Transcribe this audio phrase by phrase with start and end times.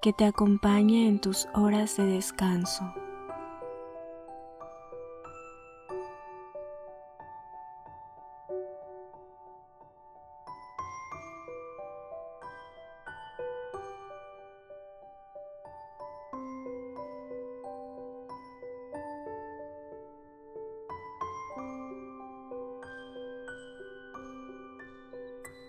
[0.00, 2.94] que te acompañe en tus horas de descanso.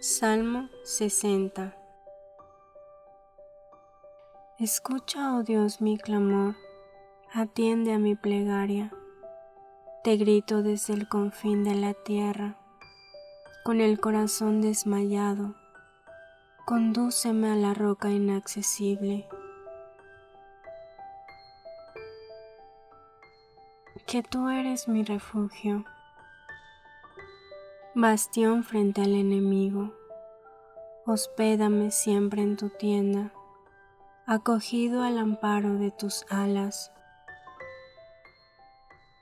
[0.02, 1.79] Salmo 60
[4.60, 6.58] Escucha, oh Dios, mi clamor,
[7.34, 8.92] atiende a mi plegaria.
[10.04, 12.58] Te grito desde el confín de la tierra,
[13.64, 15.56] con el corazón desmayado.
[16.66, 19.30] Condúceme a la roca inaccesible.
[24.08, 25.86] Que tú eres mi refugio,
[27.96, 29.94] bastión frente al enemigo.
[31.06, 33.32] Hospédame siempre en tu tienda
[34.32, 36.92] acogido al amparo de tus alas.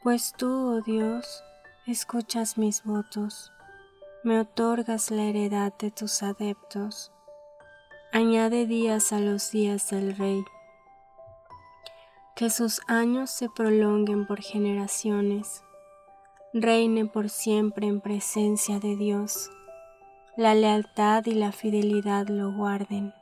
[0.03, 1.45] Pues tú, oh Dios,
[1.85, 3.53] escuchas mis votos,
[4.25, 7.13] me otorgas la heredad de tus adeptos.
[8.11, 10.43] Añade días a los días del Rey,
[12.35, 15.63] que sus años se prolonguen por generaciones,
[16.51, 19.49] reine por siempre en presencia de Dios,
[20.35, 23.13] la lealtad y la fidelidad lo guarden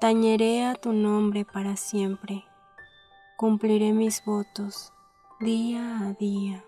[0.00, 2.46] Tañeré a tu nombre para siempre.
[3.36, 4.94] Cumpliré mis votos
[5.40, 6.64] día a día.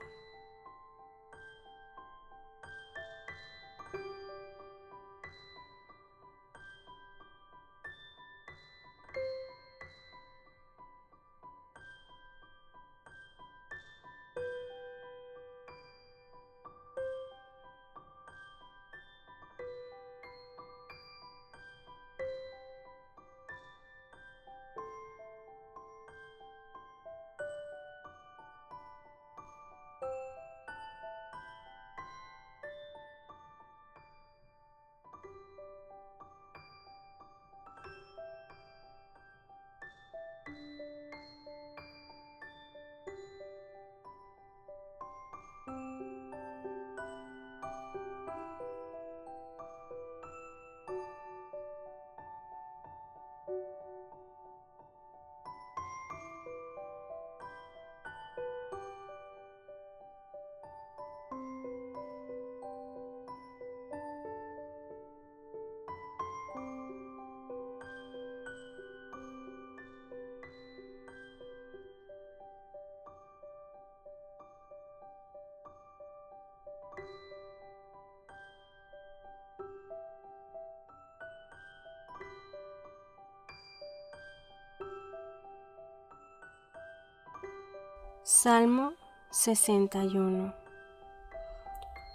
[88.24, 88.92] Salmo
[89.32, 90.54] 61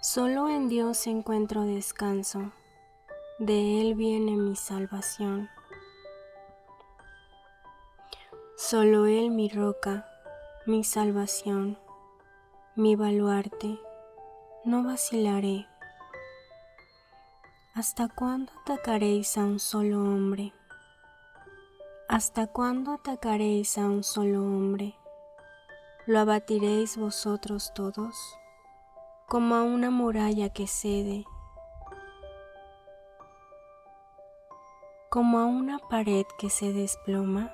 [0.00, 2.50] Solo en Dios encuentro descanso,
[3.38, 5.50] de Él viene mi salvación.
[8.56, 10.08] Solo Él mi roca,
[10.64, 11.78] mi salvación,
[12.74, 13.78] mi baluarte,
[14.64, 15.66] no vacilaré.
[17.74, 20.54] ¿Hasta cuándo atacaréis a un solo hombre?
[22.08, 24.96] ¿Hasta cuándo atacaréis a un solo hombre?
[26.08, 28.38] Lo abatiréis vosotros todos,
[29.26, 31.26] como a una muralla que cede,
[35.10, 37.52] como a una pared que se desploma.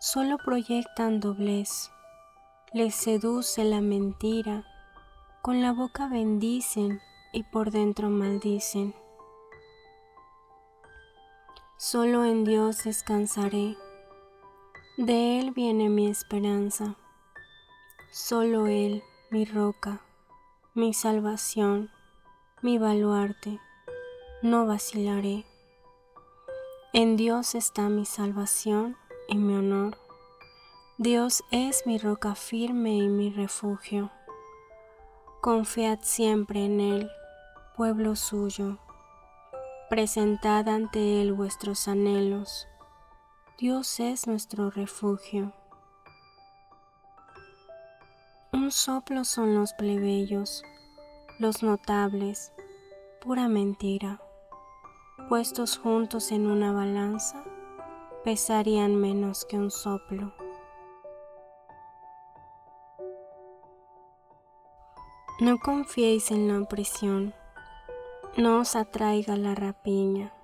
[0.00, 1.90] Solo proyectan doblez,
[2.74, 4.66] les seduce la mentira,
[5.40, 7.00] con la boca bendicen
[7.32, 8.94] y por dentro maldicen.
[11.78, 13.78] Solo en Dios descansaré,
[14.96, 16.96] de Él viene mi esperanza.
[18.10, 20.00] Solo Él, mi roca,
[20.74, 21.90] mi salvación,
[22.62, 23.60] mi baluarte,
[24.40, 25.44] no vacilaré.
[26.94, 28.96] En Dios está mi salvación
[29.28, 29.98] y mi honor.
[30.96, 34.10] Dios es mi roca firme y mi refugio.
[35.42, 37.10] Confiad siempre en Él,
[37.76, 38.78] pueblo suyo.
[39.90, 42.66] Presentad ante Él vuestros anhelos.
[43.58, 45.54] Dios es nuestro refugio.
[48.52, 50.62] Un soplo son los plebeyos,
[51.38, 52.52] los notables,
[53.22, 54.20] pura mentira.
[55.30, 57.44] Puestos juntos en una balanza,
[58.24, 60.34] pesarían menos que un soplo.
[65.40, 67.32] No confiéis en la opresión,
[68.36, 70.34] no os atraiga la rapiña.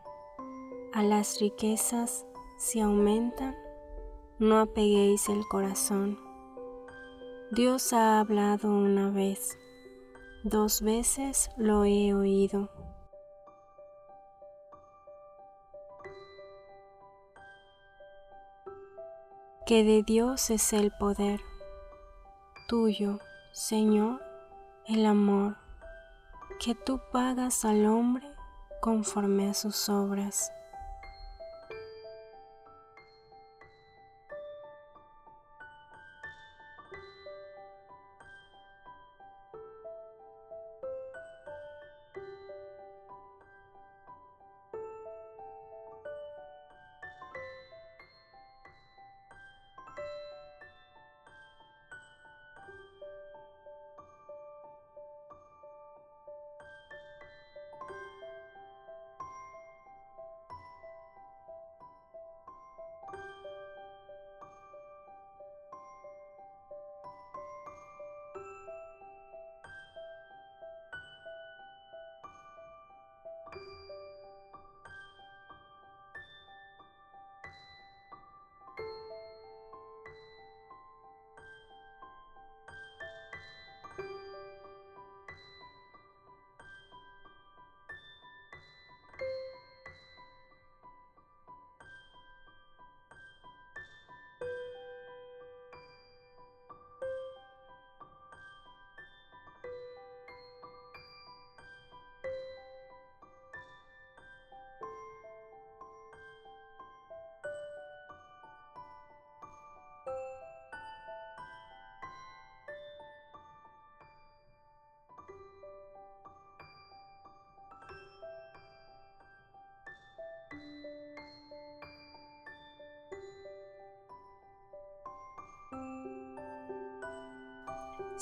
[0.95, 2.25] A las riquezas,
[2.63, 3.57] si aumentan,
[4.39, 6.17] no apeguéis el corazón.
[7.51, 9.59] Dios ha hablado una vez,
[10.45, 12.71] dos veces lo he oído.
[19.67, 21.41] Que de Dios es el poder,
[22.69, 23.19] tuyo,
[23.51, 24.23] Señor,
[24.87, 25.57] el amor
[26.61, 28.31] que tú pagas al hombre
[28.81, 30.53] conforme a sus obras.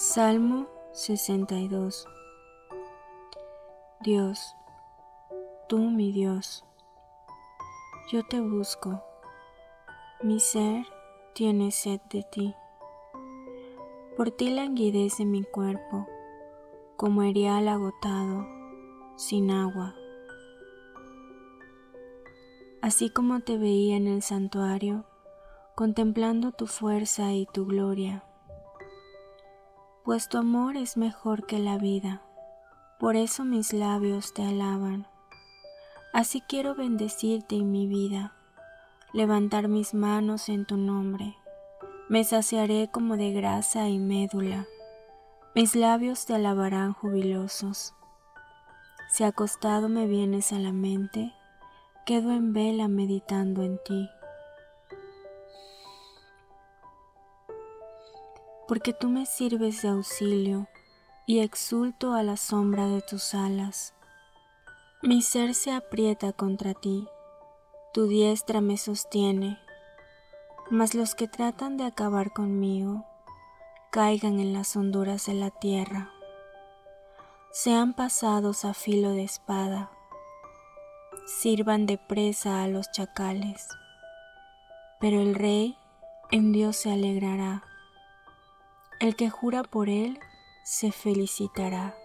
[0.02, 2.08] Salmo 62
[4.00, 4.56] Dios,
[5.68, 6.64] tú mi Dios,
[8.10, 9.04] yo te busco,
[10.22, 10.86] mi ser
[11.34, 12.54] tiene sed de ti.
[14.16, 16.06] Por ti languidece mi cuerpo,
[16.96, 18.48] como erial agotado,
[19.16, 19.94] sin agua.
[22.80, 25.04] Así como te veía en el santuario,
[25.74, 28.24] contemplando tu fuerza y tu gloria
[30.04, 32.22] pues tu amor es mejor que la vida,
[32.98, 35.06] por eso mis labios te alaban.
[36.12, 38.32] Así quiero bendecirte en mi vida,
[39.12, 41.36] levantar mis manos en tu nombre.
[42.08, 44.66] Me saciaré como de grasa y médula,
[45.54, 47.94] mis labios te alabarán jubilosos.
[49.10, 51.32] Si acostado me vienes a la mente,
[52.06, 54.08] quedo en vela meditando en ti.
[58.70, 60.68] Porque tú me sirves de auxilio
[61.26, 63.94] y exulto a la sombra de tus alas.
[65.02, 67.08] Mi ser se aprieta contra ti,
[67.92, 69.58] tu diestra me sostiene,
[70.70, 73.04] mas los que tratan de acabar conmigo
[73.90, 76.12] caigan en las honduras de la tierra,
[77.50, 79.90] sean pasados a filo de espada,
[81.26, 83.66] sirvan de presa a los chacales,
[85.00, 85.76] pero el rey
[86.30, 87.64] en Dios se alegrará
[89.00, 90.20] el que jura por él
[90.62, 91.96] se felicitará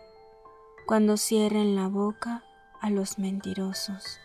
[0.86, 2.44] cuando cierren la boca
[2.82, 4.20] a los mentirosos.